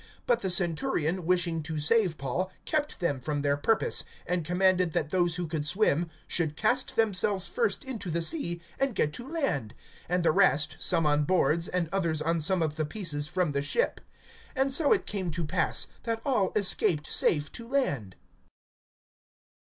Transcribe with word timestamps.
(43)But 0.27 0.39
the 0.39 0.49
centurion, 0.49 1.27
wishing 1.27 1.61
to 1.61 1.77
save 1.77 2.17
Paul, 2.17 2.51
kept 2.65 2.99
them 3.01 3.21
from 3.21 3.43
their 3.43 3.55
purpose; 3.55 4.03
and 4.25 4.43
commanded 4.43 4.93
that 4.93 5.11
those 5.11 5.35
who 5.35 5.45
could 5.45 5.63
swim 5.63 6.09
should 6.27 6.57
cast 6.57 6.95
themselves 6.95 7.45
first 7.45 7.83
into 7.83 8.09
the 8.09 8.23
sea 8.23 8.61
and 8.79 8.95
get 8.95 9.13
to 9.13 9.27
land, 9.31 9.75
(44)and 10.09 10.23
the 10.23 10.31
rest, 10.31 10.75
some 10.79 11.05
on 11.05 11.25
boards, 11.25 11.67
and 11.67 11.87
others 11.91 12.19
on 12.19 12.39
some 12.39 12.63
of 12.63 12.77
the 12.77 12.85
pieces 12.85 13.27
from 13.27 13.51
the 13.51 13.61
ship. 13.61 14.01
And 14.55 14.73
so 14.73 14.91
it 14.91 15.05
came 15.05 15.29
to 15.29 15.45
pass, 15.45 15.85
that 16.01 16.19
all 16.25 16.51
escaped 16.55 17.05
safe 17.13 17.51
to 17.51 17.67
land. 17.67 18.15